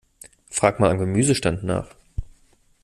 [0.49, 1.87] Frag mal am Gemüsestand nach.